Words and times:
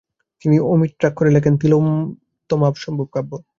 তিনি 0.41 0.57
অমিত্রাক্ষরে 0.67 1.29
লেখেন 1.35 1.53
'তিলোত্তমাসম্ভব' 1.57 3.13
কাব্য। 3.15 3.31